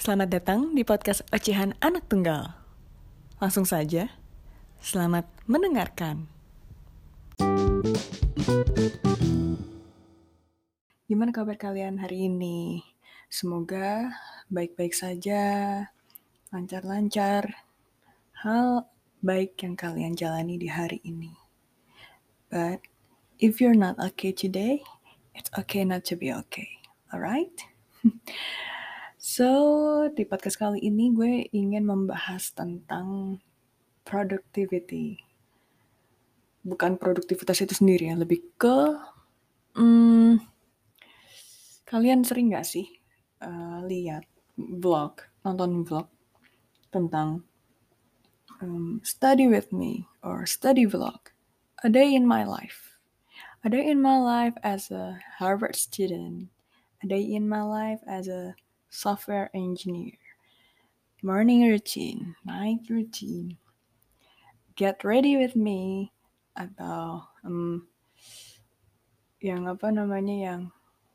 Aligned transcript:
Selamat 0.00 0.32
datang 0.32 0.72
di 0.72 0.80
podcast 0.80 1.20
Ocehan 1.28 1.76
Anak 1.84 2.08
Tunggal. 2.08 2.56
Langsung 3.36 3.68
saja, 3.68 4.08
selamat 4.80 5.28
mendengarkan. 5.44 6.24
Gimana 11.04 11.36
kabar 11.36 11.60
kalian 11.60 12.00
hari 12.00 12.32
ini? 12.32 12.80
Semoga 13.28 14.08
baik-baik 14.48 14.96
saja, 14.96 15.84
lancar-lancar, 16.48 17.60
hal 18.40 18.88
baik 19.20 19.60
yang 19.60 19.76
kalian 19.76 20.16
jalani 20.16 20.56
di 20.56 20.72
hari 20.72 21.04
ini. 21.04 21.36
But 22.48 22.80
if 23.36 23.60
you're 23.60 23.76
not 23.76 24.00
okay 24.00 24.32
today, 24.32 24.80
it's 25.36 25.52
okay 25.60 25.84
not 25.84 26.08
to 26.08 26.16
be 26.16 26.32
okay. 26.32 26.80
Alright? 27.12 27.68
so, 29.30 30.10
di 30.10 30.26
podcast 30.26 30.58
kali 30.58 30.82
ini 30.82 31.14
gue 31.14 31.46
ingin 31.54 31.86
membahas 31.86 32.50
tentang 32.50 33.38
productivity. 34.02 35.22
Bukan 36.66 36.98
produktivitas 36.98 37.62
itu 37.62 37.78
sendiri 37.78 38.10
ya, 38.10 38.18
lebih 38.18 38.42
ke 38.58 38.90
hmm, 39.78 40.42
kalian 41.86 42.26
sering 42.26 42.50
gak 42.50 42.66
sih 42.66 42.90
uh, 43.38 43.86
lihat 43.86 44.26
vlog, 44.58 45.22
nonton 45.46 45.86
vlog 45.86 46.10
tentang 46.90 47.46
um, 48.58 48.98
study 49.06 49.46
with 49.46 49.70
me 49.70 50.10
or 50.26 50.42
study 50.42 50.90
vlog, 50.90 51.30
a 51.86 51.88
day 51.88 52.18
in 52.18 52.26
my 52.26 52.42
life. 52.42 52.98
A 53.62 53.70
day 53.70 53.86
in 53.86 54.02
my 54.02 54.18
life 54.18 54.58
as 54.66 54.90
a 54.90 55.22
Harvard 55.38 55.78
student, 55.78 56.50
a 56.98 57.06
day 57.06 57.22
in 57.22 57.46
my 57.46 57.62
life 57.62 58.02
as 58.10 58.26
a 58.26 58.58
software 58.90 59.48
engineer, 59.54 60.18
morning 61.22 61.70
routine, 61.70 62.34
night 62.44 62.82
routine, 62.90 63.56
get 64.74 65.06
ready 65.06 65.38
with 65.38 65.54
me, 65.54 66.10
atau 66.58 67.24
um, 67.46 67.86
yang 69.40 69.70
apa 69.70 69.88
namanya 69.88 70.36
yang 70.36 70.62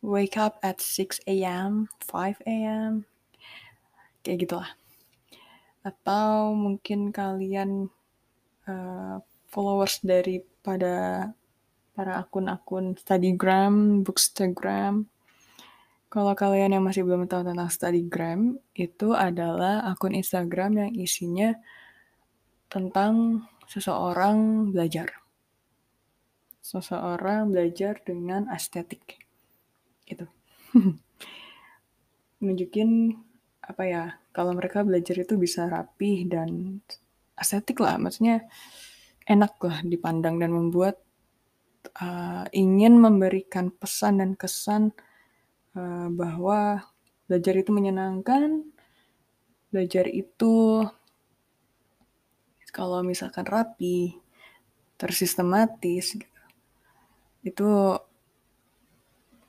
wake 0.02 0.39
up 0.39 0.58
at 0.63 0.80
6 0.80 1.19
a.m., 1.27 1.91
5 2.02 2.41
a.m., 2.47 3.05
kayak 4.23 4.47
gitulah. 4.47 4.72
Atau 5.85 6.57
mungkin 6.57 7.13
kalian 7.13 7.94
uh, 8.66 9.22
followers 9.52 10.02
daripada 10.02 11.30
para 11.95 12.11
akun-akun 12.19 12.97
Studygram, 13.00 14.03
Bookstagram, 14.03 15.07
kalau 16.09 16.31
kalian 16.38 16.78
yang 16.78 16.84
masih 16.86 17.03
belum 17.03 17.28
tahu 17.28 17.44
tentang 17.44 17.67
Studygram, 17.67 18.42
itu 18.78 19.11
adalah 19.11 19.84
akun 19.89 20.16
Instagram 20.16 20.72
yang 20.80 20.92
isinya 20.95 21.52
tentang 22.72 23.45
seseorang 23.67 24.70
belajar. 24.72 25.12
Seseorang 26.62 27.52
belajar 27.52 28.00
dengan 28.06 28.47
estetik. 28.53 29.20
Gitu. 30.06 30.25
Nunjukin 32.44 33.19
apa 33.66 33.84
ya, 33.84 34.03
kalau 34.30 34.53
mereka 34.53 34.86
belajar 34.86 35.17
itu 35.19 35.36
bisa 35.36 35.66
rapih 35.67 36.30
dan 36.30 36.80
estetik 37.36 37.81
lah. 37.81 37.97
Maksudnya 37.97 38.45
enak 39.25 39.58
lah 39.59 39.81
dipandang 39.81 40.38
dan 40.38 40.53
membuat 40.53 41.02
uh, 42.02 42.45
ingin 42.53 42.97
memberikan 42.97 43.73
pesan 43.73 44.22
dan 44.22 44.31
kesan 44.38 44.94
uh, 45.76 46.08
bahwa 46.09 46.81
belajar 47.30 47.54
itu 47.59 47.72
menyenangkan, 47.76 48.64
belajar 49.70 50.08
itu 50.09 50.84
kalau 52.76 53.00
misalkan 53.08 53.48
rapi, 53.48 54.20
tersistematis, 55.00 56.19
itu 57.46 57.69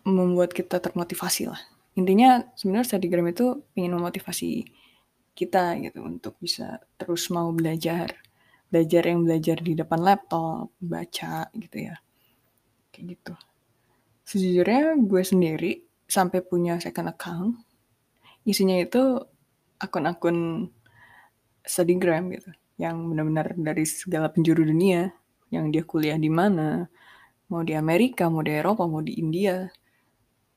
membuat 0.06 0.54
kita 0.54 0.78
termotivasi 0.78 1.50
lah. 1.50 1.58
Intinya 1.98 2.44
sebenarnya 2.54 2.94
Studygram 2.94 3.26
itu 3.26 3.66
ingin 3.74 3.98
memotivasi 3.98 4.68
kita 5.34 5.74
gitu 5.82 6.06
untuk 6.06 6.38
bisa 6.38 6.78
terus 6.94 7.26
mau 7.34 7.50
belajar. 7.50 8.14
Belajar 8.70 9.02
yang 9.06 9.26
belajar 9.26 9.58
di 9.58 9.74
depan 9.74 10.02
laptop, 10.02 10.70
baca 10.78 11.50
gitu 11.54 11.90
ya. 11.90 11.96
Kayak 12.94 13.18
gitu. 13.18 13.34
Sejujurnya 14.26 14.98
gue 15.02 15.22
sendiri 15.22 15.85
sampai 16.06 16.42
punya 16.42 16.78
second 16.78 17.10
account. 17.10 17.58
Isinya 18.46 18.78
itu 18.78 19.20
akun-akun 19.82 20.70
studygram 21.66 22.30
gitu. 22.32 22.50
Yang 22.78 22.96
benar-benar 23.12 23.46
dari 23.58 23.84
segala 23.84 24.30
penjuru 24.30 24.62
dunia. 24.62 25.10
Yang 25.50 25.64
dia 25.74 25.82
kuliah 25.82 26.18
di 26.18 26.30
mana. 26.30 26.86
Mau 27.46 27.62
di 27.62 27.74
Amerika, 27.78 28.26
mau 28.26 28.42
di 28.42 28.54
Eropa, 28.54 28.86
mau 28.86 29.02
di 29.02 29.18
India. 29.18 29.66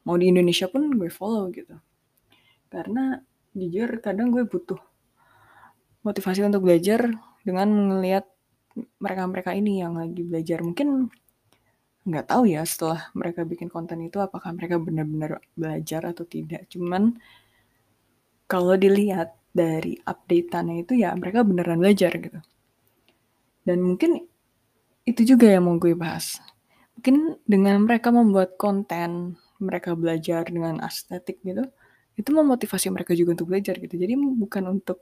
Mau 0.05 0.15
di 0.17 0.29
Indonesia 0.29 0.69
pun 0.69 0.89
gue 0.93 1.09
follow 1.09 1.49
gitu. 1.53 1.77
Karena 2.69 3.17
jujur 3.53 3.97
kadang 3.99 4.29
gue 4.29 4.45
butuh 4.45 4.77
motivasi 6.05 6.45
untuk 6.45 6.63
belajar 6.63 7.09
dengan 7.43 7.97
melihat 7.97 8.29
mereka-mereka 9.01 9.51
ini 9.57 9.81
yang 9.81 9.97
lagi 9.97 10.21
belajar. 10.23 10.61
Mungkin 10.61 11.09
nggak 12.09 12.27
tahu 12.27 12.49
ya 12.49 12.65
setelah 12.65 13.13
mereka 13.13 13.45
bikin 13.45 13.69
konten 13.69 14.01
itu 14.01 14.17
apakah 14.17 14.49
mereka 14.51 14.81
benar-benar 14.81 15.39
belajar 15.53 16.01
atau 16.09 16.25
tidak. 16.25 16.65
Cuman 16.73 17.15
kalau 18.49 18.73
dilihat 18.75 19.37
dari 19.53 20.01
updateannya 20.01 20.85
itu 20.85 20.93
ya 20.97 21.13
mereka 21.13 21.45
beneran 21.45 21.77
belajar 21.77 22.11
gitu. 22.17 22.39
Dan 23.61 23.85
mungkin 23.85 24.25
itu 25.05 25.21
juga 25.25 25.49
yang 25.49 25.69
mau 25.69 25.77
gue 25.77 25.93
bahas. 25.93 26.41
Mungkin 26.97 27.39
dengan 27.45 27.85
mereka 27.85 28.09
membuat 28.11 28.57
konten, 28.59 29.37
mereka 29.61 29.93
belajar 29.93 30.43
dengan 30.49 30.81
estetik 30.83 31.39
gitu, 31.45 31.63
itu 32.19 32.29
memotivasi 32.35 32.91
mereka 32.91 33.15
juga 33.15 33.39
untuk 33.39 33.53
belajar 33.53 33.77
gitu. 33.79 33.95
Jadi 33.95 34.13
bukan 34.17 34.67
untuk 34.67 34.99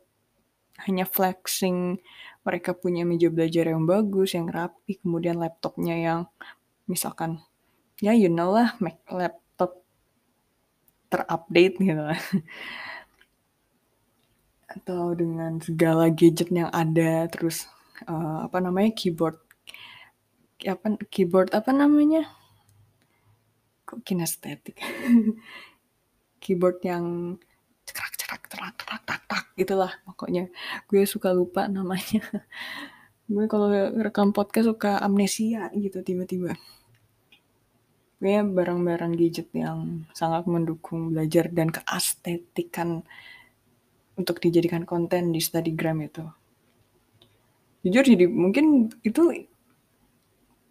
hanya 0.85 1.09
flexing 1.09 1.97
mereka 2.45 2.77
punya 2.77 3.01
meja 3.01 3.33
belajar 3.33 3.65
yang 3.73 3.89
bagus, 3.89 4.37
yang 4.37 4.45
rapi, 4.47 5.01
kemudian 5.01 5.41
laptopnya 5.41 5.95
yang 5.97 6.19
misalkan 6.87 7.43
ya 8.01 8.15
you 8.15 8.31
know 8.31 8.49
lah 8.55 8.73
Mac 8.79 9.03
laptop 9.11 9.83
terupdate 11.07 11.75
gitu. 11.79 12.01
Lah. 12.01 12.17
atau 14.67 15.15
dengan 15.15 15.57
segala 15.63 16.11
gadget 16.11 16.51
yang 16.51 16.69
ada 16.69 17.25
terus 17.31 17.65
uh, 18.05 18.45
apa 18.45 18.59
namanya 18.59 18.93
keyboard 18.93 19.39
apa 20.65 20.97
keyboard 21.13 21.53
apa 21.53 21.69
namanya? 21.69 22.25
Kok 23.87 24.01
kinestetik? 24.03 24.75
Keyboard 26.43 26.79
yang 26.85 27.35
cerak 27.87 28.13
cerak 28.19 28.41
cerak 28.49 28.73
cerak 28.77 29.01
tak 29.05 29.21
tak 29.29 29.43
gitulah 29.53 29.93
pokoknya. 30.05 30.49
Gue 30.89 31.05
suka 31.05 31.29
lupa 31.31 31.69
namanya. 31.69 32.25
Gue 33.31 33.45
kalau 33.51 33.69
rekam 34.01 34.31
podcast 34.31 34.71
suka 34.71 34.97
amnesia 35.03 35.69
gitu 35.75 36.01
tiba-tiba 36.01 36.55
Kayaknya 38.17 38.43
barang-barang 38.49 39.13
gadget 39.13 39.49
yang 39.53 40.09
sangat 40.17 40.49
mendukung 40.49 41.13
belajar 41.13 41.53
dan 41.53 41.69
keestetikan 41.69 43.05
untuk 44.17 44.41
dijadikan 44.41 44.89
konten 44.89 45.29
di 45.29 45.37
Studygram 45.37 46.01
itu. 46.01 46.25
Jujur 47.85 48.01
jadi 48.01 48.25
mungkin 48.25 48.89
itu 49.05 49.45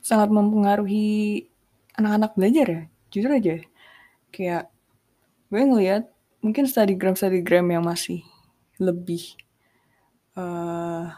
sangat 0.03 0.35
mempengaruhi 0.35 1.47
anak-anak 1.95 2.35
belajar 2.35 2.67
ya. 2.67 2.83
Jujur 3.15 3.31
aja. 3.31 3.55
Kayak 4.35 4.65
gue 5.47 5.63
ngeliat 5.63 6.11
mungkin 6.43 6.67
Studygram 6.67 7.15
Studygram 7.15 7.71
yang 7.71 7.87
masih 7.87 8.27
lebih 8.83 9.39
uh, 10.35 11.15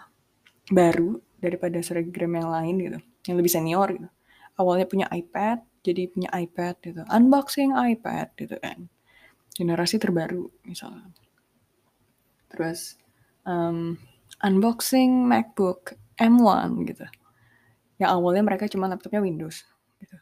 baru 0.68 1.18
daripada 1.40 1.80
Studygram 1.80 2.36
yang 2.36 2.48
lain 2.52 2.74
gitu, 2.78 2.98
yang 3.32 3.36
lebih 3.40 3.52
senior 3.52 3.88
gitu. 3.96 4.08
Awalnya 4.58 4.86
punya 4.90 5.06
iPad, 5.08 5.62
jadi 5.88 6.02
punya 6.12 6.28
iPad 6.36 6.74
gitu. 6.84 7.02
Unboxing 7.08 7.72
iPad 7.72 8.36
gitu 8.36 8.56
kan. 8.60 8.92
Generasi 9.56 9.96
terbaru 9.96 10.52
misalnya. 10.68 11.08
Terus 12.52 13.00
um, 13.48 13.96
unboxing 14.44 15.24
MacBook 15.24 15.96
M1 16.20 16.70
gitu. 16.92 17.06
Yang 17.98 18.10
awalnya 18.12 18.42
mereka 18.44 18.70
cuma 18.70 18.86
laptopnya 18.86 19.24
Windows 19.24 19.64
gitu. 19.98 20.16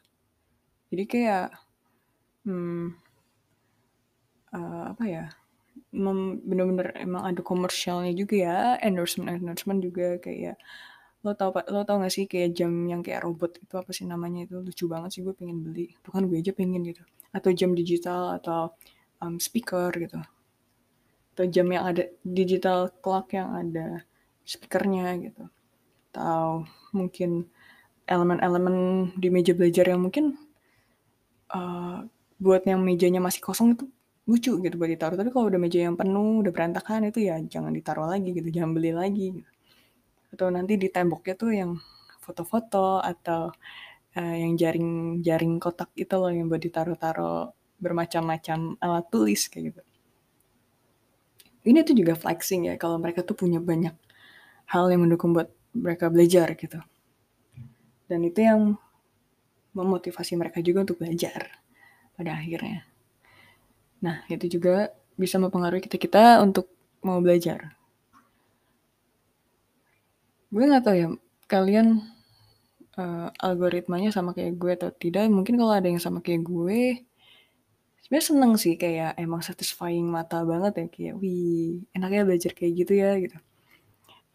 Jadi 0.95 1.03
kayak 1.05 1.47
hmm, 2.47 2.95
uh, 4.55 4.95
apa 4.95 5.03
ya 5.05 5.25
bener-bener 5.93 6.93
emang 6.99 7.23
ada 7.25 7.41
komersialnya 7.41 8.11
juga 8.17 8.35
ya 8.35 8.57
endorsement 8.83 9.39
endorsement 9.39 9.79
juga 9.79 10.19
kayak 10.19 10.59
lo 11.27 11.35
tau 11.35 11.51
lo 11.51 11.83
tau 11.83 11.99
gak 11.99 12.13
sih 12.15 12.25
kayak 12.31 12.55
jam 12.55 12.71
yang 12.87 13.03
kayak 13.03 13.27
robot 13.27 13.59
itu 13.59 13.75
apa 13.75 13.91
sih 13.91 14.07
namanya 14.07 14.47
itu? 14.47 14.55
Lucu 14.63 14.87
banget 14.87 15.19
sih 15.19 15.21
gue 15.27 15.35
pengen 15.35 15.59
beli. 15.59 15.91
Bukan 16.07 16.31
gue 16.31 16.39
aja 16.39 16.55
pengen 16.55 16.81
gitu. 16.87 17.03
Atau 17.35 17.51
jam 17.51 17.75
digital 17.75 18.39
atau 18.39 18.71
um, 19.19 19.35
speaker 19.35 19.91
gitu. 19.99 20.19
Atau 21.35 21.45
jam 21.51 21.67
yang 21.67 21.83
ada 21.83 22.07
digital 22.23 22.87
clock 23.03 23.35
yang 23.35 23.51
ada 23.51 24.07
speakernya 24.47 25.19
gitu. 25.19 25.43
Atau 26.15 26.63
mungkin 26.95 27.51
elemen-elemen 28.07 28.75
di 29.19 29.27
meja 29.27 29.51
belajar 29.51 29.91
yang 29.91 29.99
mungkin 30.07 30.39
uh, 31.51 32.07
buat 32.39 32.63
yang 32.63 32.79
mejanya 32.79 33.19
masih 33.19 33.43
kosong 33.43 33.75
itu 33.75 33.85
lucu 34.23 34.55
gitu 34.63 34.75
buat 34.79 34.87
ditaruh. 34.87 35.19
Tapi 35.19 35.29
kalau 35.35 35.51
udah 35.51 35.59
meja 35.59 35.83
yang 35.83 35.99
penuh 35.99 36.39
udah 36.39 36.51
berantakan 36.55 37.11
itu 37.11 37.27
ya 37.27 37.35
jangan 37.43 37.75
ditaruh 37.75 38.07
lagi 38.07 38.31
gitu 38.31 38.47
jangan 38.47 38.71
beli 38.71 38.95
lagi 38.95 39.43
gitu. 39.43 39.51
Atau 40.33 40.47
nanti 40.51 40.75
di 40.75 40.87
temboknya 40.91 41.35
tuh 41.39 41.51
yang 41.55 41.71
foto-foto 42.19 42.99
atau 42.99 43.51
uh, 44.19 44.35
yang 44.35 44.59
jaring-jaring 44.59 45.59
kotak 45.61 45.91
itu 45.95 46.15
loh 46.15 46.31
yang 46.31 46.51
buat 46.51 46.59
ditaruh-taruh 46.59 47.53
bermacam-macam 47.77 48.75
alat 48.81 49.05
tulis 49.13 49.47
kayak 49.47 49.71
gitu 49.71 49.81
ini 51.67 51.83
tuh 51.83 51.95
juga 51.99 52.15
flexing 52.15 52.71
ya 52.71 52.75
kalau 52.79 52.95
mereka 52.95 53.27
tuh 53.27 53.35
punya 53.35 53.59
banyak 53.59 53.91
hal 54.71 54.87
yang 54.91 55.03
mendukung 55.03 55.35
buat 55.35 55.51
mereka 55.75 56.07
belajar 56.07 56.55
gitu. 56.55 56.79
Dan 58.07 58.23
itu 58.23 58.39
yang 58.39 58.79
memotivasi 59.75 60.39
mereka 60.39 60.63
juga 60.63 60.87
untuk 60.87 61.03
belajar 61.03 61.59
pada 62.15 62.39
akhirnya. 62.39 62.87
Nah, 63.99 64.23
itu 64.31 64.47
juga 64.47 64.95
bisa 65.19 65.37
mempengaruhi 65.37 65.83
kita-kita 65.83 66.39
untuk 66.39 66.71
mau 67.03 67.19
belajar. 67.19 67.76
Gue 70.57 70.65
gak 70.73 70.89
tahu 70.89 70.95
ya, 70.97 71.07
kalian 71.45 72.01
uh, 72.97 73.29
algoritmanya 73.45 74.09
sama 74.09 74.33
kayak 74.33 74.57
gue 74.57 74.71
atau 74.73 74.89
tidak. 74.89 75.29
Mungkin 75.29 75.53
kalau 75.53 75.73
ada 75.77 75.85
yang 75.85 76.01
sama 76.01 76.25
kayak 76.25 76.41
gue, 76.41 77.05
sebenarnya 78.07 78.27
seneng 78.31 78.53
sih 78.55 78.73
kayak 78.79 79.19
emang 79.19 79.43
satisfying 79.43 80.07
mata 80.07 80.39
banget 80.47 80.73
ya 80.79 80.85
kayak 80.87 81.13
wih 81.19 81.83
enaknya 81.91 82.23
belajar 82.23 82.51
kayak 82.55 82.73
gitu 82.79 82.93
ya 83.03 83.11
gitu 83.19 83.37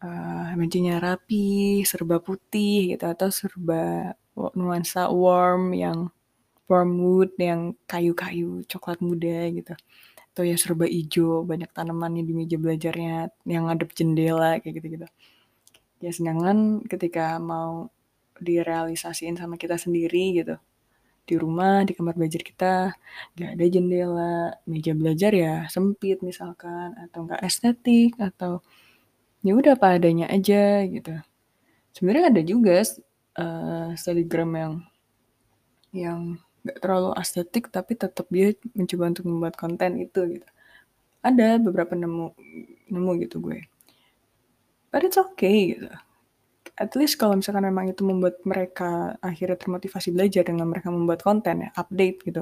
uh, 0.05 0.53
mejanya 0.61 1.01
rapi 1.01 1.81
serba 1.81 2.21
putih 2.21 2.93
gitu 2.93 3.01
atau 3.09 3.33
serba 3.33 4.13
nuansa 4.53 5.09
warm 5.09 5.73
yang 5.73 6.13
warm 6.69 6.91
wood 7.01 7.33
yang 7.41 7.73
kayu-kayu 7.89 8.61
coklat 8.69 9.01
muda 9.01 9.49
gitu 9.49 9.73
atau 10.33 10.43
ya 10.45 10.53
serba 10.53 10.85
hijau 10.85 11.41
banyak 11.41 11.69
tanamannya 11.73 12.21
di 12.29 12.33
meja 12.37 12.57
belajarnya 12.61 13.33
yang 13.49 13.65
ngadep 13.65 13.89
jendela 13.97 14.61
kayak 14.61 14.81
gitu-gitu 14.81 15.09
ya 16.03 16.11
sedangkan 16.11 16.83
ketika 16.91 17.39
mau 17.39 17.87
direalisasiin 18.35 19.39
sama 19.39 19.55
kita 19.55 19.79
sendiri 19.79 20.43
gitu. 20.43 20.59
Di 21.23 21.39
rumah 21.39 21.87
di 21.87 21.95
kamar 21.95 22.19
belajar 22.19 22.43
kita 22.43 22.73
nggak 23.39 23.51
ada 23.55 23.65
jendela 23.71 24.35
meja 24.67 24.91
belajar 24.91 25.31
ya 25.31 25.53
sempit 25.71 26.19
misalkan 26.19 26.91
atau 27.07 27.23
nggak 27.23 27.41
estetik 27.47 28.19
atau 28.19 28.59
ya 29.47 29.55
udah 29.55 29.79
apa 29.79 29.95
adanya 29.95 30.27
aja 30.27 30.83
gitu. 30.83 31.15
Sebenarnya 31.95 32.25
ada 32.35 32.41
juga 32.43 32.83
uh, 33.39 33.95
telegram 33.95 34.49
yang 34.51 34.73
yang 35.95 36.19
nggak 36.67 36.77
terlalu 36.83 37.11
estetik 37.15 37.71
tapi 37.71 37.95
tetap 37.95 38.27
dia 38.27 38.51
mencoba 38.75 39.03
untuk 39.15 39.25
membuat 39.31 39.55
konten 39.55 40.03
itu 40.03 40.19
gitu. 40.35 40.47
Ada 41.23 41.63
beberapa 41.63 41.95
nemu 41.95 42.35
nemu 42.91 43.11
gitu 43.23 43.39
gue 43.39 43.63
but 44.93 45.01
it's 45.01 45.17
okay 45.17 45.73
gitu 45.73 45.89
at 46.77 46.91
least 46.97 47.21
kalau 47.21 47.37
misalkan 47.37 47.65
memang 47.69 47.93
itu 47.93 48.01
membuat 48.01 48.41
mereka 48.45 49.13
akhirnya 49.21 49.57
termotivasi 49.57 50.09
belajar 50.09 50.41
dengan 50.45 50.69
mereka 50.69 50.89
membuat 50.89 51.21
konten 51.21 51.69
ya, 51.69 51.69
update 51.77 52.17
gitu. 52.25 52.41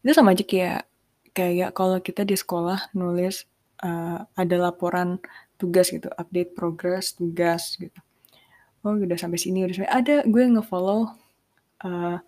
Itu 0.00 0.12
sama 0.16 0.32
aja 0.32 0.44
kayak 0.44 0.88
kayak 1.36 1.70
kalau 1.76 2.00
kita 2.00 2.24
di 2.24 2.34
sekolah 2.34 2.92
nulis 2.96 3.44
uh, 3.84 4.24
ada 4.32 4.56
laporan 4.56 5.20
tugas 5.60 5.92
gitu, 5.92 6.08
update 6.16 6.56
progress 6.56 7.12
tugas 7.12 7.76
gitu. 7.76 7.98
Oh 8.86 8.96
udah 8.96 9.18
sampai 9.20 9.36
sini 9.36 9.66
udah 9.66 9.74
sampai 9.84 9.92
ada 9.92 10.16
gue 10.24 10.44
ngefollow 10.48 11.12
uh, 11.84 12.18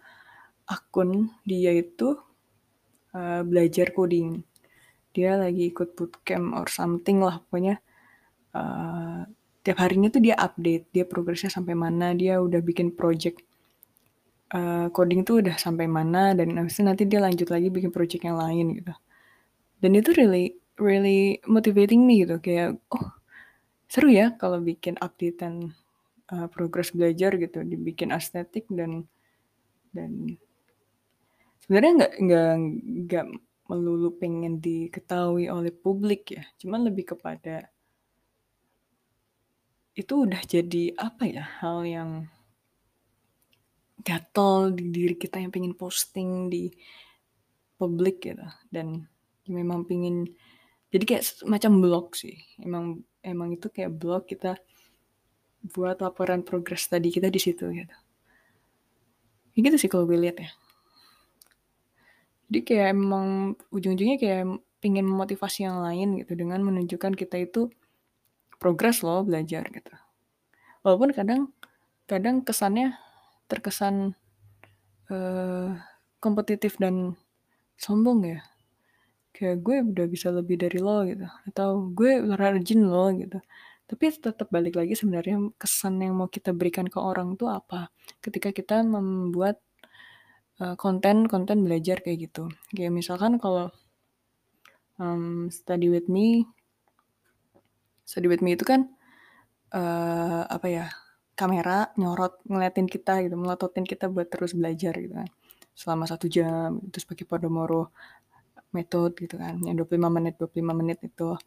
akun 0.69 1.33
dia 1.49 1.73
itu 1.73 2.21
uh, 3.17 3.41
belajar 3.49 3.97
coding. 3.97 4.45
Dia 5.17 5.41
lagi 5.41 5.73
ikut 5.73 5.97
bootcamp 5.97 6.53
or 6.53 6.69
something 6.69 7.25
lah 7.25 7.41
pokoknya. 7.49 7.81
Uh, 8.51 9.25
tiap 9.61 9.79
harinya 9.83 10.09
tuh 10.09 10.23
dia 10.25 10.37
update 10.37 10.89
dia 10.93 11.05
progresnya 11.05 11.53
sampai 11.53 11.77
mana 11.77 12.17
dia 12.17 12.41
udah 12.41 12.61
bikin 12.65 12.97
project 12.97 13.45
uh, 14.57 14.89
coding 14.91 15.23
tuh 15.23 15.45
udah 15.45 15.57
sampai 15.61 15.87
mana 15.87 16.33
dan 16.33 16.57
habis 16.57 16.81
itu 16.81 16.85
nanti 16.87 17.05
dia 17.05 17.21
lanjut 17.21 17.49
lagi 17.53 17.69
bikin 17.69 17.93
project 17.93 18.23
yang 18.25 18.39
lain 18.41 18.81
gitu. 18.81 18.95
Dan 19.81 19.97
itu 19.97 20.11
really 20.17 20.61
really 20.81 21.41
motivating 21.45 22.09
me 22.09 22.25
gitu 22.25 22.41
kayak 22.41 22.81
oh 22.93 23.07
seru 23.91 24.09
ya 24.09 24.33
kalau 24.39 24.63
bikin 24.63 24.97
update 25.03 25.43
dan 25.43 25.75
uh, 26.33 26.47
progress 26.49 26.95
belajar 26.95 27.37
gitu 27.37 27.61
dibikin 27.67 28.15
estetik 28.15 28.65
dan 28.71 29.05
dan 29.91 30.39
sebenarnya 31.67 31.93
nggak 31.99 32.13
nggak 32.23 32.53
nggak 33.07 33.27
melulu 33.71 34.11
pengen 34.19 34.59
diketahui 34.63 35.51
oleh 35.51 35.75
publik 35.75 36.35
ya 36.35 36.43
cuman 36.63 36.87
lebih 36.87 37.15
kepada 37.15 37.71
itu 40.01 40.25
udah 40.25 40.41
jadi 40.49 40.97
apa 40.97 41.29
ya 41.29 41.45
hal 41.61 41.85
yang 41.85 42.11
gatel 44.01 44.73
di 44.73 44.89
diri 44.89 45.17
kita 45.17 45.37
yang 45.37 45.53
pengen 45.53 45.77
posting 45.77 46.49
di 46.49 46.73
publik 47.77 48.25
gitu. 48.25 48.45
Dan 48.73 49.05
memang 49.45 49.85
pengen 49.85 50.25
jadi 50.89 51.05
kayak 51.05 51.25
macam 51.45 51.85
blog 51.85 52.17
sih. 52.17 52.41
Emang 52.59 53.05
emang 53.21 53.53
itu 53.53 53.69
kayak 53.69 53.93
blog 53.93 54.25
kita 54.25 54.57
buat 55.61 56.01
laporan 56.01 56.41
progres 56.41 56.89
tadi 56.89 57.13
kita 57.13 57.29
di 57.29 57.41
situ 57.41 57.69
gitu. 57.69 57.97
Ya 59.53 59.59
gitu 59.61 59.77
sih 59.77 59.91
kalau 59.93 60.09
gue 60.09 60.17
lihat 60.17 60.41
ya. 60.41 60.51
Jadi 62.51 62.61
kayak 62.67 62.87
emang 62.97 63.55
ujung-ujungnya 63.71 64.17
kayak 64.19 64.59
pengen 64.81 65.05
memotivasi 65.05 65.69
yang 65.69 65.85
lain 65.85 66.19
gitu 66.25 66.33
dengan 66.35 66.65
menunjukkan 66.65 67.13
kita 67.15 67.37
itu 67.45 67.69
progres 68.61 69.01
loh 69.01 69.25
belajar 69.25 69.65
gitu. 69.73 69.91
Walaupun 70.85 71.17
kadang 71.17 71.41
kadang 72.05 72.45
kesannya 72.45 72.95
terkesan 73.49 74.13
uh, 75.09 75.75
kompetitif 76.21 76.77
dan 76.77 77.17
sombong 77.81 78.29
ya. 78.29 78.41
Kayak 79.33 79.65
gue 79.65 79.77
udah 79.97 80.07
bisa 80.07 80.29
lebih 80.29 80.61
dari 80.61 80.77
lo 80.77 81.01
gitu. 81.09 81.25
Atau 81.49 81.91
gue 81.97 82.21
rajin 82.37 82.85
lo 82.85 83.09
gitu. 83.17 83.41
Tapi 83.89 84.05
tetap 84.15 84.47
balik 84.53 84.79
lagi 84.79 84.95
sebenarnya 84.95 85.51
kesan 85.59 85.99
yang 85.99 86.15
mau 86.15 86.29
kita 86.29 86.53
berikan 86.53 86.87
ke 86.87 87.01
orang 87.01 87.35
tuh 87.41 87.49
apa. 87.51 87.89
Ketika 88.21 88.53
kita 88.53 88.85
membuat 88.85 89.59
konten-konten 90.77 91.59
uh, 91.59 91.65
belajar 91.65 92.05
kayak 92.05 92.29
gitu. 92.29 92.53
Kayak 92.77 92.93
misalkan 92.93 93.41
kalau 93.41 93.73
um, 95.01 95.49
study 95.49 95.89
with 95.89 96.07
me 96.07 96.45
Study 98.11 98.27
with 98.27 98.43
me 98.43 98.59
itu 98.59 98.67
kan 98.67 98.91
uh, 99.71 100.43
apa 100.51 100.67
ya 100.67 100.87
kamera 101.39 101.95
nyorot 101.95 102.43
ngeliatin 102.43 102.91
kita 102.91 103.23
gitu 103.23 103.39
melototin 103.39 103.87
kita 103.87 104.11
buat 104.11 104.27
terus 104.27 104.51
belajar 104.59 104.99
gitu 104.99 105.15
kan. 105.15 105.31
Selama 105.79 106.11
satu 106.11 106.27
jam 106.27 106.83
terus 106.91 107.07
pakai 107.07 107.23
Pomodoro 107.23 107.95
metode 108.75 109.15
gitu 109.15 109.39
kan. 109.39 109.63
Yang 109.63 109.87
25 109.87 110.11
menit 110.11 110.35
25 110.43 110.75
menit 110.75 110.99
itu. 111.07 111.39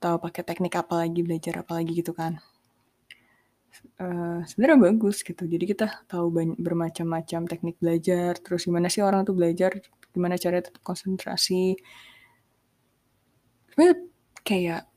Atau 0.00 0.14
pakai 0.24 0.42
teknik 0.48 0.72
apa 0.80 1.04
lagi 1.04 1.20
belajar 1.20 1.60
apa 1.60 1.72
lagi 1.76 1.92
gitu 2.00 2.16
kan. 2.16 2.40
Uh, 4.00 4.40
sebenarnya 4.48 4.88
bagus 4.88 5.20
gitu. 5.20 5.44
Jadi 5.44 5.64
kita 5.68 6.08
tahu 6.08 6.32
banyak 6.32 6.56
bermacam-macam 6.56 7.44
teknik 7.44 7.76
belajar. 7.76 8.40
Terus 8.40 8.64
gimana 8.64 8.88
sih 8.88 9.04
orang 9.04 9.28
tuh 9.28 9.36
belajar? 9.36 9.76
Gimana 10.16 10.40
cara 10.40 10.64
tetap 10.64 10.80
konsentrasi? 10.80 11.76
Sebenarnya 13.68 13.96
kayak 14.42 14.87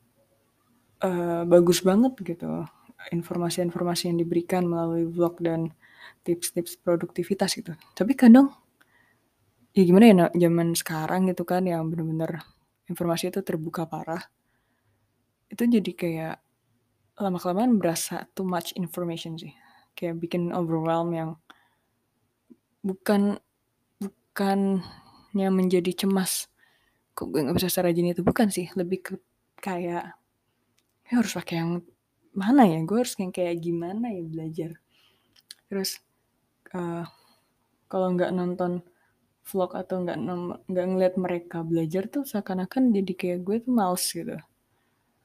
uh, 1.03 1.43
bagus 1.46 1.81
banget 1.81 2.13
gitu 2.22 2.65
informasi-informasi 3.10 4.13
yang 4.13 4.22
diberikan 4.22 4.70
melalui 4.70 5.10
vlog 5.10 5.41
dan 5.41 5.74
tips-tips 6.22 6.77
produktivitas 6.77 7.58
gitu. 7.58 7.74
Tapi 7.98 8.13
kadang 8.13 8.53
ya 9.74 9.81
gimana 9.88 10.05
ya 10.05 10.15
zaman 10.36 10.77
sekarang 10.77 11.31
gitu 11.31 11.48
kan 11.48 11.65
yang 11.65 11.89
bener-bener 11.89 12.46
informasi 12.86 13.34
itu 13.34 13.41
terbuka 13.41 13.89
parah. 13.89 14.22
Itu 15.50 15.65
jadi 15.65 15.91
kayak 15.98 16.36
lama-kelamaan 17.17 17.81
berasa 17.81 18.29
too 18.38 18.46
much 18.46 18.77
information 18.77 19.34
sih. 19.41 19.53
Kayak 19.98 20.22
bikin 20.22 20.53
overwhelm 20.53 21.10
yang 21.12 21.29
bukan 22.86 23.41
bukannya 23.98 25.50
menjadi 25.50 26.05
cemas. 26.05 26.48
Kok 27.17 27.27
gue 27.34 27.43
gak 27.43 27.58
bisa 27.58 27.70
serajin 27.70 28.13
itu 28.13 28.24
bukan 28.24 28.48
sih, 28.48 28.72
lebih 28.77 29.03
ke 29.03 29.13
kayak 29.60 30.21
ya 31.12 31.20
harus 31.20 31.36
pakai 31.36 31.56
yang 31.60 31.84
mana 32.32 32.63
ya? 32.63 32.80
Gue 32.88 33.03
harus 33.03 33.20
yang 33.20 33.36
kayak 33.36 33.60
gimana 33.60 34.15
ya 34.15 34.24
belajar? 34.24 34.72
Terus 35.68 36.00
uh, 36.72 37.03
kalau 37.91 38.08
nggak 38.15 38.32
nonton 38.32 38.80
vlog 39.44 39.75
atau 39.75 40.08
nggak 40.08 40.18
nggak 40.72 40.86
ngeliat 40.88 41.15
mereka 41.20 41.68
belajar 41.68 42.08
tuh 42.08 42.24
seakan-akan 42.24 42.96
jadi 42.96 43.12
kayak 43.12 43.39
gue 43.44 43.56
tuh 43.60 43.74
males 43.75 44.08
gitu. 44.08 44.39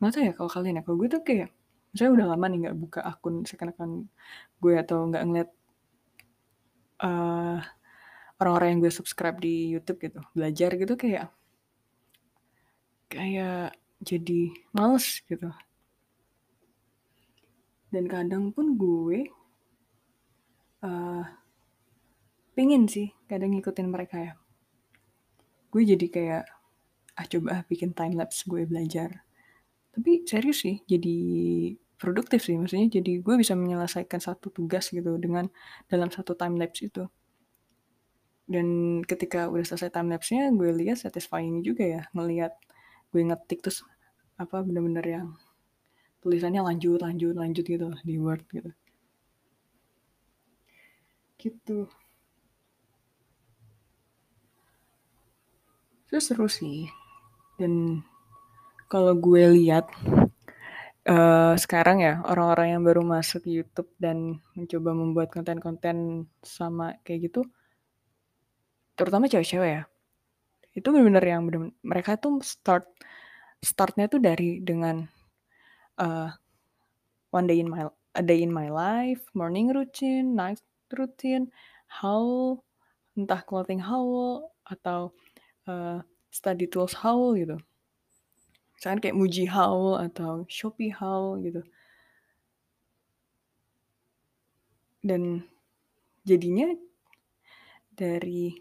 Nggak 0.02 0.10
tahu 0.10 0.22
ya 0.26 0.32
kalau 0.34 0.50
kalian 0.50 0.78
ya. 0.78 0.82
Kalau 0.82 0.98
gue 0.98 1.08
tuh 1.14 1.22
kayak 1.22 1.48
saya 1.94 2.10
udah 2.12 2.26
lama 2.34 2.44
nih 2.50 2.58
nggak 2.66 2.76
buka 2.76 3.00
akun 3.06 3.46
seakan-akan 3.46 4.10
gue 4.58 4.74
atau 4.76 5.06
nggak 5.08 5.22
ngeliat 5.24 5.50
uh, 7.00 7.62
orang-orang 8.36 8.76
yang 8.76 8.80
gue 8.84 8.92
subscribe 8.92 9.38
di 9.40 9.72
YouTube 9.72 10.04
gitu 10.04 10.20
belajar 10.36 10.76
gitu 10.76 10.94
kayak 10.98 11.32
kayak 13.08 13.72
jadi 14.04 14.52
males 14.76 15.24
gitu 15.24 15.48
dan 17.90 18.04
kadang 18.10 18.50
pun 18.50 18.74
gue 18.74 19.30
uh, 20.82 21.24
pengen 22.56 22.88
sih 22.90 23.12
kadang 23.30 23.52
ngikutin 23.54 23.88
mereka 23.88 24.16
ya. 24.18 24.32
Gue 25.70 25.82
jadi 25.84 26.06
kayak 26.08 26.44
ah 27.16 27.26
coba 27.28 27.46
ah 27.52 27.62
bikin 27.68 27.92
time 27.92 28.16
lapse 28.16 28.44
gue 28.48 28.64
belajar. 28.64 29.24
Tapi 29.92 30.24
serius 30.28 30.64
sih 30.64 30.82
jadi 30.84 31.16
produktif 31.96 32.44
sih. 32.44 32.56
Maksudnya 32.56 33.00
jadi 33.00 33.20
gue 33.20 33.34
bisa 33.36 33.52
menyelesaikan 33.56 34.20
satu 34.20 34.52
tugas 34.52 34.92
gitu 34.92 35.16
dengan 35.20 35.48
dalam 35.88 36.08
satu 36.12 36.36
time 36.36 36.56
lapse 36.60 36.84
itu. 36.84 37.04
Dan 38.46 39.00
ketika 39.02 39.50
udah 39.50 39.66
selesai 39.66 39.90
time 39.90 40.14
lapse-nya 40.14 40.54
gue 40.54 40.70
lihat 40.70 41.02
satisfying 41.02 41.66
juga 41.66 41.82
ya 41.82 42.02
ngelihat 42.14 42.54
gue 43.10 43.22
ngetik 43.26 43.64
terus 43.66 43.82
apa 44.38 44.62
bener-bener 44.62 45.02
yang 45.02 45.28
tulisannya 46.26 46.58
lanjut 46.58 46.98
lanjut 46.98 47.38
lanjut 47.38 47.62
gitu 47.62 47.86
di 48.02 48.18
word 48.18 48.42
gitu. 48.50 48.74
Gitu. 51.38 51.86
Terus 56.10 56.24
seru 56.26 56.50
sih. 56.50 56.90
Dan 57.54 58.02
kalau 58.90 59.14
gue 59.14 59.54
lihat 59.54 59.86
uh, 61.06 61.54
sekarang 61.54 62.02
ya 62.02 62.22
orang-orang 62.26 62.74
yang 62.74 62.82
baru 62.82 63.02
masuk 63.06 63.46
YouTube 63.46 63.90
dan 64.02 64.42
mencoba 64.58 64.90
membuat 64.94 65.28
konten-konten 65.30 66.26
sama 66.42 66.98
kayak 67.06 67.30
gitu 67.30 67.46
terutama 68.96 69.28
cewek-cewek 69.28 69.70
ya 69.70 69.82
itu 70.76 70.86
benar-benar 70.92 71.24
yang 71.24 71.42
-bener 71.44 71.72
mereka 71.80 72.16
tuh 72.16 72.40
start 72.40 72.84
startnya 73.60 74.06
tuh 74.08 74.20
dari 74.20 74.60
dengan 74.60 75.08
uh, 75.98 76.30
one 77.30 77.46
day 77.46 77.60
in 77.60 77.68
my 77.68 77.88
a 78.16 78.22
day 78.24 78.40
in 78.40 78.48
my 78.52 78.72
life 78.72 79.20
morning 79.36 79.68
routine 79.72 80.32
night 80.32 80.60
routine 80.92 81.52
how 81.86 82.56
entah 83.16 83.40
clothing 83.44 83.80
haul 83.80 84.52
atau 84.68 85.12
uh, 85.68 86.04
study 86.28 86.68
tools 86.68 86.92
haul 87.00 87.32
gitu. 87.32 87.56
Misalkan 88.76 89.00
kayak 89.00 89.16
Muji 89.16 89.48
haul 89.48 89.96
atau 89.96 90.44
Shopee 90.52 90.92
haul 90.92 91.40
gitu. 91.40 91.64
Dan 95.00 95.48
jadinya 96.28 96.76
dari 97.96 98.52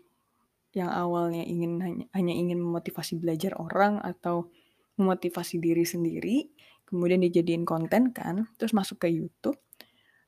yang 0.72 0.92
awalnya 0.92 1.44
ingin 1.44 1.84
hanya, 1.84 2.06
hanya 2.16 2.34
ingin 2.36 2.60
memotivasi 2.64 3.20
belajar 3.20 3.56
orang 3.60 4.00
atau 4.00 4.48
memotivasi 4.96 5.60
diri 5.60 5.84
sendiri 5.84 6.48
kemudian 6.86 7.22
dijadiin 7.22 7.66
konten 7.66 8.14
kan 8.14 8.46
terus 8.58 8.72
masuk 8.72 9.06
ke 9.06 9.10
YouTube 9.10 9.58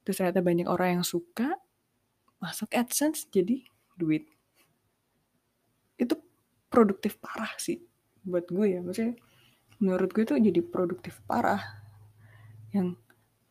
terus 0.02 0.18
ternyata 0.18 0.42
banyak 0.42 0.68
orang 0.68 1.00
yang 1.00 1.06
suka 1.06 1.60
masuk 2.38 2.70
AdSense 2.72 3.28
jadi 3.34 3.66
duit. 3.98 4.30
Itu 5.98 6.22
produktif 6.70 7.18
parah 7.18 7.52
sih 7.58 7.82
buat 8.28 8.46
gue 8.52 8.78
ya 8.78 8.80
maksudnya 8.84 9.16
menurut 9.80 10.12
gue 10.12 10.24
tuh 10.28 10.36
jadi 10.36 10.60
produktif 10.60 11.24
parah 11.24 11.64
yang 12.76 13.00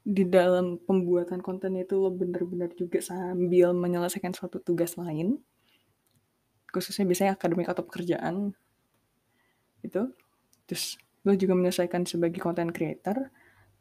di 0.07 0.23
dalam 0.29 0.79
pembuatan 0.79 1.41
konten 1.43 1.75
itu 1.81 1.97
lo 1.97 2.13
bener-bener 2.13 2.71
juga 2.77 3.01
sambil 3.03 3.73
menyelesaikan 3.73 4.37
suatu 4.37 4.61
tugas 4.61 4.95
lain 5.01 5.41
khususnya 6.71 7.09
biasanya 7.09 7.33
akademik 7.35 7.67
atau 7.73 7.83
pekerjaan 7.83 8.53
itu 9.81 10.13
terus 10.69 11.01
lo 11.27 11.35
juga 11.35 11.59
menyelesaikan 11.59 12.07
sebagai 12.07 12.39
content 12.39 12.71
creator 12.71 13.29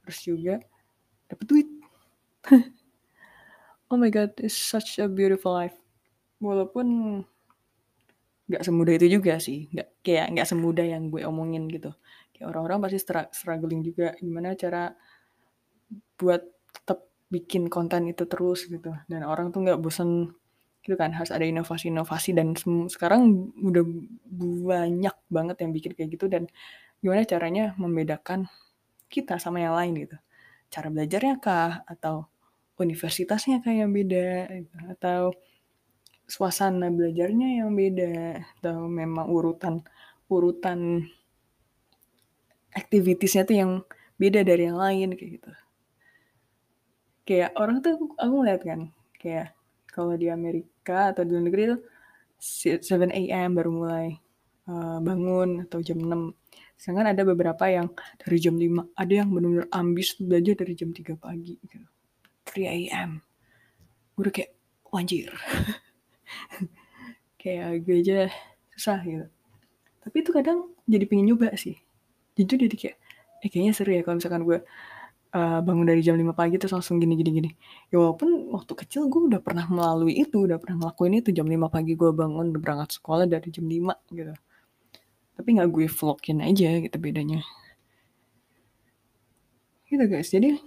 terus 0.01 0.19
juga 0.25 0.55
dapet 1.29 1.45
duit. 1.47 1.69
Oh 3.85 4.01
my 4.01 4.09
god 4.09 4.33
it's 4.41 4.57
such 4.57 4.97
a 4.97 5.05
beautiful 5.05 5.53
life. 5.53 5.77
Walaupun 6.41 7.21
nggak 8.49 8.63
semudah 8.65 8.93
itu 8.97 9.07
juga 9.21 9.37
sih. 9.37 9.69
Nggak 9.73 9.87
kayak 10.05 10.27
nggak 10.33 10.47
semudah 10.49 10.85
yang 10.85 11.13
gue 11.13 11.21
omongin 11.25 11.69
gitu. 11.69 11.93
Kayak 12.33 12.47
orang-orang 12.53 12.77
pasti 12.85 12.99
struggling 13.33 13.81
juga. 13.85 14.17
Gimana 14.17 14.57
cara 14.57 14.93
buat 16.17 16.41
tetap 16.73 17.05
bikin 17.29 17.69
konten 17.69 18.09
itu 18.09 18.25
terus 18.25 18.65
gitu. 18.69 18.93
Dan 19.09 19.21
orang 19.25 19.53
tuh 19.53 19.65
nggak 19.65 19.79
bosan 19.81 20.33
gitu 20.85 20.95
kan. 20.97 21.13
Harus 21.13 21.29
ada 21.33 21.45
inovasi-inovasi. 21.45 22.33
Dan 22.33 22.57
sekarang 22.89 23.53
udah 23.61 23.83
banyak 24.65 25.15
banget 25.29 25.55
yang 25.61 25.71
bikin 25.73 25.91
kayak 25.93 26.09
gitu. 26.13 26.25
Dan 26.25 26.49
gimana 27.05 27.21
caranya 27.21 27.77
membedakan 27.77 28.49
kita 29.13 29.37
sama 29.37 29.61
yang 29.61 29.77
lain 29.77 30.09
gitu 30.09 30.17
cara 30.73 30.89
belajarnya 30.89 31.37
kah 31.37 31.85
atau 31.85 32.25
universitasnya 32.81 33.61
kah 33.61 33.69
yang 33.69 33.93
beda 33.93 34.49
gitu. 34.49 34.75
atau 34.89 35.21
suasana 36.25 36.89
belajarnya 36.89 37.61
yang 37.61 37.69
beda 37.77 38.41
atau 38.57 38.89
memang 38.89 39.29
urutan 39.29 39.85
urutan 40.25 41.05
aktivitiesnya 42.73 43.45
tuh 43.45 43.55
yang 43.61 43.71
beda 44.17 44.41
dari 44.41 44.65
yang 44.65 44.81
lain 44.81 45.13
kayak 45.13 45.31
gitu 45.37 45.51
kayak 47.29 47.53
orang 47.53 47.85
tuh 47.85 48.17
aku 48.17 48.33
ngeliat 48.41 48.61
kan 48.65 48.81
kayak 49.21 49.53
kalau 49.85 50.17
di 50.17 50.33
Amerika 50.33 51.13
atau 51.13 51.21
di 51.21 51.37
luar 51.37 51.45
negeri 51.45 51.63
tuh 51.77 51.81
7 52.41 52.81
a.m. 53.13 53.49
baru 53.55 53.71
mulai 53.71 54.07
uh, 54.67 54.99
bangun 54.99 55.63
atau 55.63 55.79
jam 55.79 56.01
6 56.01 56.35
sedangkan 56.75 57.15
ada 57.15 57.23
beberapa 57.23 57.63
yang 57.71 57.87
dari 58.19 58.37
jam 58.37 58.55
5 58.59 58.95
ada 58.95 59.13
yang 59.13 59.29
benar-benar 59.31 59.67
ambis 59.71 60.19
belajar 60.19 60.55
dari 60.59 60.73
jam 60.75 60.91
3 60.91 61.15
pagi 61.15 61.55
gitu. 61.63 61.87
3 62.51 62.67
a.m. 62.67 63.23
gue 64.15 64.21
udah 64.27 64.33
kayak 64.33 64.51
wanjir. 64.93 65.31
Kayak 67.45 67.85
gue 67.85 68.01
aja 68.01 68.17
susah 68.73 68.99
gitu. 69.05 69.27
Tapi 70.01 70.15
itu 70.25 70.31
kadang 70.33 70.73
jadi 70.89 71.05
pengen 71.05 71.29
nyoba 71.29 71.53
sih. 71.53 71.77
Jujur 72.33 72.57
jadi 72.57 72.73
kayak 72.73 72.97
eh 73.45 73.49
kayaknya 73.53 73.73
seru 73.77 73.93
ya 73.93 74.01
kalau 74.01 74.17
misalkan 74.17 74.41
gue 74.49 74.65
uh, 75.35 75.59
bangun 75.61 75.85
dari 75.85 76.01
jam 76.01 76.17
5 76.17 76.25
pagi 76.33 76.57
terus 76.57 76.73
langsung 76.73 76.97
gini 76.97 77.13
gini 77.13 77.31
gini. 77.37 77.49
Ya 77.93 78.01
walaupun 78.01 78.49
waktu 78.49 78.73
kecil 78.73 79.05
gue 79.13 79.29
udah 79.29 79.41
pernah 79.45 79.69
melalui 79.69 80.17
itu 80.17 80.49
udah 80.49 80.57
pernah 80.57 80.89
ngelakuin 80.89 81.21
itu. 81.21 81.29
Jam 81.37 81.45
5 81.45 81.69
pagi 81.69 81.93
gue 81.93 82.09
bangun 82.09 82.49
berangkat 82.57 82.97
sekolah 82.97 83.29
dari 83.29 83.53
jam 83.53 83.69
5 83.69 83.93
gitu 84.17 84.33
tapi 85.35 85.55
nggak 85.55 85.71
gue 85.71 85.87
vlogin 85.87 86.39
aja 86.41 86.79
gitu 86.81 86.97
bedanya 86.97 87.43
gitu 89.87 90.03
guys 90.07 90.31
jadi 90.31 90.57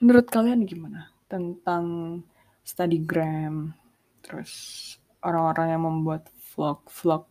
menurut 0.00 0.26
kalian 0.28 0.66
gimana 0.66 1.12
tentang 1.28 2.20
studygram 2.64 3.76
terus 4.24 4.52
orang-orang 5.24 5.66
yang 5.76 5.82
membuat 5.84 6.28
vlog-vlog 6.52 7.28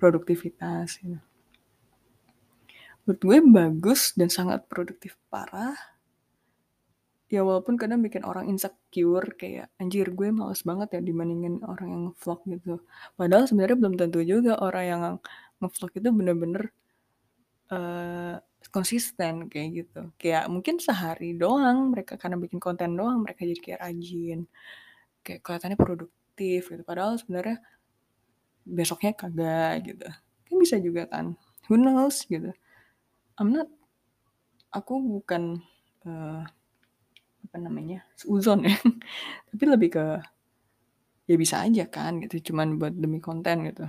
produktivitas 0.00 0.98
gitu. 0.98 1.20
Menurut 3.04 3.20
gue 3.20 3.38
bagus 3.52 4.16
dan 4.16 4.32
sangat 4.32 4.64
produktif 4.64 5.16
parah. 5.28 5.76
Ya 7.28 7.40
walaupun 7.40 7.74
kadang 7.80 8.04
bikin 8.04 8.22
orang 8.22 8.48
insecure 8.48 9.34
kayak 9.34 9.72
anjir 9.80 10.12
gue 10.12 10.28
males 10.30 10.60
banget 10.62 10.96
ya 10.96 11.00
dibandingin 11.02 11.60
orang 11.66 11.88
yang 11.90 12.04
vlog 12.16 12.40
gitu. 12.48 12.84
Padahal 13.16 13.48
sebenarnya 13.48 13.76
belum 13.80 13.94
tentu 13.96 14.20
juga 14.24 14.60
orang 14.60 14.84
yang 14.84 15.02
ngevlog 15.62 15.92
itu 15.94 16.08
bener-bener 16.10 16.62
uh, 17.70 18.36
konsisten 18.72 19.50
kayak 19.52 19.68
gitu. 19.84 20.00
Kayak 20.16 20.48
mungkin 20.48 20.80
sehari 20.80 21.36
doang 21.36 21.92
mereka 21.92 22.16
karena 22.16 22.40
bikin 22.40 22.58
konten 22.58 22.96
doang 22.96 23.22
mereka 23.22 23.44
jadi 23.44 23.60
kayak 23.60 23.80
rajin. 23.84 24.40
Kayak 25.24 25.40
kelihatannya 25.44 25.78
produktif 25.78 26.72
gitu. 26.72 26.82
Padahal 26.82 27.16
sebenarnya 27.20 27.60
besoknya 28.64 29.12
kagak 29.12 29.84
gitu 29.84 30.08
kan 30.48 30.56
bisa 30.56 30.76
juga 30.80 31.04
kan 31.06 31.36
who 31.68 31.76
knows 31.76 32.24
gitu 32.24 32.50
I'm 33.36 33.52
not 33.52 33.68
aku 34.72 34.98
bukan 34.98 35.60
uh, 36.08 36.42
apa 37.44 37.56
namanya 37.60 38.02
uzon 38.24 38.64
ya 38.64 38.76
tapi 39.52 39.64
lebih 39.68 39.88
ke 40.00 40.04
ya 41.28 41.36
bisa 41.36 41.64
aja 41.64 41.84
kan 41.88 42.20
gitu 42.24 42.52
cuman 42.52 42.80
buat 42.80 42.96
demi 42.96 43.20
konten 43.20 43.68
gitu 43.68 43.84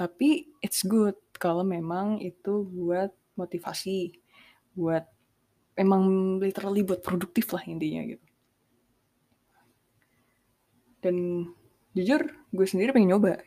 tapi 0.00 0.48
it's 0.64 0.80
good 0.80 1.12
kalau 1.36 1.60
memang 1.60 2.24
itu 2.24 2.64
buat 2.72 3.12
motivasi 3.36 4.16
buat 4.72 5.04
emang 5.76 6.36
literally 6.40 6.80
buat 6.80 7.04
produktif 7.04 7.52
lah 7.52 7.60
intinya 7.68 8.00
gitu. 8.08 8.26
Dan 11.04 11.16
jujur 11.92 12.32
gue 12.32 12.66
sendiri 12.68 12.96
pengen 12.96 13.12
nyoba. 13.12 13.44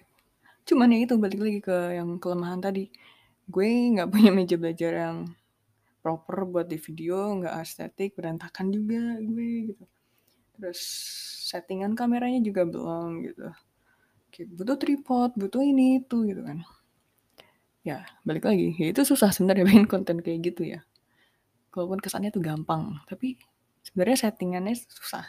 Cuman 0.69 0.93
ya 0.93 1.10
itu 1.10 1.17
balik 1.17 1.41
lagi 1.41 1.60
ke 1.65 1.98
yang 1.98 2.22
kelemahan 2.22 2.62
tadi. 2.62 2.93
Gue 3.50 3.89
nggak 3.98 4.10
punya 4.13 4.29
meja 4.29 4.53
belajar 4.53 4.93
yang 5.10 5.17
proper 6.05 6.45
buat 6.45 6.69
di 6.69 6.77
video 6.77 7.33
nggak 7.41 7.65
estetik 7.65 8.13
berantakan 8.13 8.69
juga 8.69 9.17
gue 9.17 9.74
gitu. 9.74 9.86
Terus 10.53 10.81
settingan 11.50 11.98
kameranya 11.98 12.45
juga 12.45 12.62
belum 12.69 13.25
gitu 13.25 13.50
kayak 14.33 14.49
butuh 14.57 14.77
tripod 14.81 15.37
butuh 15.37 15.61
ini 15.61 16.01
itu 16.01 16.25
gitu 16.25 16.41
kan. 16.41 16.65
Ya 17.85 18.07
balik 18.25 18.49
lagi. 18.49 18.73
Ya 18.81 18.89
itu 18.89 19.05
susah 19.05 19.29
sebenarnya 19.29 19.63
bikin 19.69 19.85
konten 19.85 20.17
kayak 20.25 20.39
gitu 20.53 20.65
ya. 20.65 20.81
Walaupun 21.77 22.01
kesannya 22.01 22.33
tuh 22.33 22.41
gampang 22.41 22.97
tapi 23.05 23.37
sebenarnya 23.85 24.27
settingannya 24.29 24.73
susah. 24.73 25.25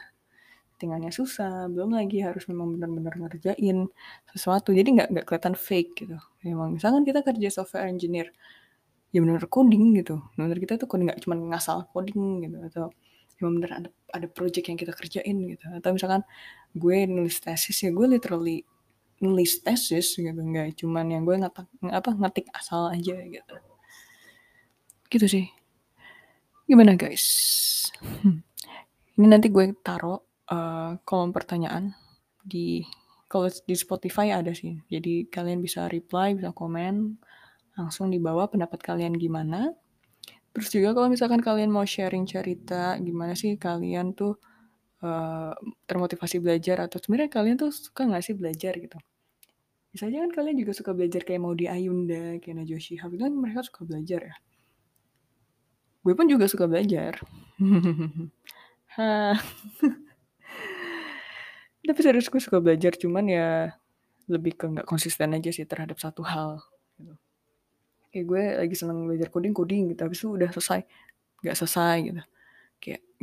Settingannya 0.75 1.13
susah 1.13 1.69
belum 1.69 1.95
lagi 1.95 2.25
harus 2.25 2.49
memang 2.49 2.81
benar-benar 2.81 3.15
ngerjain 3.21 3.87
sesuatu. 4.33 4.73
Jadi 4.73 4.89
nggak 4.97 5.09
nggak 5.13 5.25
kelihatan 5.29 5.55
fake 5.55 5.93
gitu. 6.01 6.17
Memang 6.47 6.81
misalkan 6.81 7.05
kita 7.05 7.21
kerja 7.21 7.49
software 7.53 7.87
engineer 7.93 8.33
ya 9.15 9.21
benar 9.23 9.45
coding 9.53 9.95
gitu. 10.01 10.19
Benar 10.35 10.59
kita 10.59 10.81
tuh 10.81 10.89
coding 10.89 11.13
nggak 11.13 11.23
cuma 11.23 11.37
ngasal 11.37 11.87
coding 11.93 12.49
gitu 12.49 12.59
atau 12.73 12.87
emang 13.43 13.53
bener 13.61 13.71
ada 13.83 13.89
ada 14.15 14.27
project 14.31 14.67
yang 14.71 14.79
kita 14.79 14.93
kerjain 14.95 15.37
gitu. 15.51 15.67
Atau 15.75 15.91
misalkan 15.95 16.23
gue 16.75 16.97
nulis 17.11 17.39
tesis 17.43 17.79
ya 17.83 17.91
gue 17.95 18.07
literally 18.07 18.67
nulis 19.23 19.63
tesis 19.63 20.19
gitu 20.19 20.35
nggak 20.35 20.75
cuman 20.79 21.07
yang 21.11 21.23
gue 21.23 21.39
ngetik 21.39 21.67
apa 21.91 22.11
ngetik 22.15 22.47
asal 22.51 22.91
aja 22.91 23.15
gitu. 23.15 23.55
Gitu 25.11 25.27
sih. 25.31 25.47
Gimana 26.65 26.97
guys? 26.97 27.25
Hmm. 28.01 28.41
ini 29.15 29.31
nanti 29.31 29.47
gue 29.47 29.71
taruh 29.85 30.19
uh, 30.51 30.99
kolom 31.07 31.31
pertanyaan 31.31 31.95
di 32.43 32.83
kalau 33.31 33.47
di 33.51 33.75
Spotify 33.75 34.35
ada 34.35 34.51
sih. 34.55 34.79
Jadi 34.91 35.31
kalian 35.31 35.63
bisa 35.63 35.87
reply 35.87 36.35
bisa 36.35 36.51
komen 36.51 37.19
langsung 37.75 38.11
di 38.11 38.19
bawah 38.19 38.47
pendapat 38.51 38.79
kalian 38.83 39.15
gimana. 39.15 39.75
Terus 40.55 40.71
juga 40.71 40.95
kalau 40.95 41.11
misalkan 41.11 41.43
kalian 41.43 41.71
mau 41.71 41.83
sharing 41.83 42.27
cerita 42.31 42.95
gimana 43.03 43.35
sih 43.35 43.59
kalian 43.59 44.15
tuh 44.15 44.39
uh, 45.05 45.53
termotivasi 45.85 46.41
belajar 46.41 46.89
atau 46.89 46.97
sebenarnya 46.97 47.29
kalian 47.29 47.61
tuh 47.61 47.69
suka 47.71 48.09
nggak 48.09 48.25
sih 48.25 48.33
belajar 48.33 48.73
gitu? 48.81 48.97
Bisa 49.93 50.09
aja 50.09 50.25
kan 50.25 50.33
kalian 50.33 50.57
juga 50.59 50.73
suka 50.73 50.97
belajar 50.97 51.23
kayak 51.23 51.41
mau 51.45 51.53
di 51.53 51.69
Ayunda 51.69 52.41
kayak 52.41 52.65
Najwa 52.65 52.81
Shihab 52.81 53.13
itu 53.15 53.23
kan 53.23 53.35
mereka 53.37 53.61
suka 53.63 53.85
belajar 53.85 54.21
ya? 54.33 54.35
Gue 56.03 56.17
pun 56.17 56.27
juga 56.27 56.49
suka 56.49 56.65
belajar. 56.65 57.21
Tapi 61.85 62.01
serius 62.01 62.33
gue 62.33 62.41
suka 62.41 62.65
belajar 62.65 62.97
cuman 62.97 63.29
ya 63.29 63.77
lebih 64.29 64.57
ke 64.57 64.65
nggak 64.69 64.89
konsisten 64.89 65.37
aja 65.37 65.51
sih 65.53 65.69
terhadap 65.69 66.01
satu 66.01 66.25
hal 66.25 66.65
gitu. 66.97 67.13
kayak 68.09 68.25
gue 68.25 68.43
lagi 68.65 68.75
seneng 68.77 69.05
belajar 69.05 69.29
coding 69.29 69.53
coding 69.53 69.93
gitu 69.93 70.01
habis 70.01 70.19
itu 70.25 70.29
udah 70.33 70.49
selesai 70.49 70.81
nggak 71.45 71.57
selesai 71.61 71.97
gitu 72.09 72.23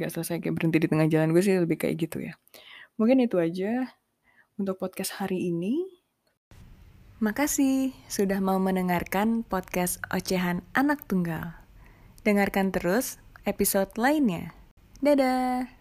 nggak 0.01 0.13
selesai 0.13 0.41
kayak 0.41 0.57
berhenti 0.57 0.81
di 0.81 0.89
tengah 0.89 1.07
jalan 1.07 1.31
gue 1.31 1.43
sih 1.45 1.55
lebih 1.55 1.77
kayak 1.77 1.95
gitu 2.09 2.17
ya 2.25 2.33
mungkin 2.97 3.21
itu 3.21 3.37
aja 3.37 3.93
untuk 4.57 4.81
podcast 4.81 5.21
hari 5.21 5.53
ini 5.53 6.01
Makasih 7.21 7.93
sudah 8.09 8.41
mau 8.41 8.57
mendengarkan 8.57 9.45
podcast 9.45 10.01
Ocehan 10.09 10.65
Anak 10.73 11.05
Tunggal. 11.05 11.53
Dengarkan 12.25 12.73
terus 12.73 13.21
episode 13.45 13.93
lainnya. 13.93 14.57
Dadah! 15.05 15.77